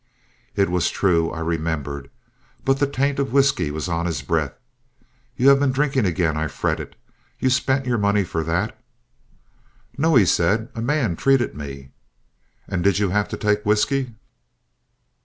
It 0.55 0.69
was 0.71 0.89
true; 0.89 1.29
I 1.29 1.41
remembered. 1.41 2.09
But 2.65 2.79
the 2.79 2.87
taint 2.87 3.19
of 3.19 3.31
whisky 3.31 3.69
was 3.69 3.87
on 3.87 4.07
his 4.07 4.23
breath. 4.23 4.55
"You 5.37 5.49
have 5.49 5.59
been 5.59 5.71
drinking 5.71 6.07
again," 6.07 6.35
I 6.37 6.47
fretted. 6.47 6.95
"You 7.37 7.51
spent 7.51 7.85
your 7.85 7.99
money 7.99 8.23
for 8.23 8.43
that" 8.45 8.75
"No," 9.99 10.17
said 10.23 10.69
he; 10.73 10.79
"a 10.79 10.81
man 10.81 11.15
treated 11.17 11.53
me." 11.53 11.91
"And 12.67 12.83
did 12.83 12.97
you 12.97 13.11
have 13.11 13.27
to 13.27 13.37
take 13.37 13.63
whisky?" 13.63 14.15